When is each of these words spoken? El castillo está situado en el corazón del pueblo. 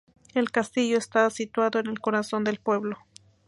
El 0.33 0.49
castillo 0.49 0.97
está 0.97 1.29
situado 1.29 1.77
en 1.77 1.85
el 1.85 1.99
corazón 1.99 2.43
del 2.43 2.57
pueblo. 2.59 2.97